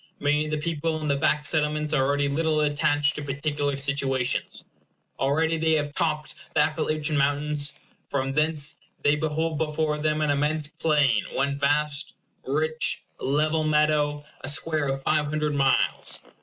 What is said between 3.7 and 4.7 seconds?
situations.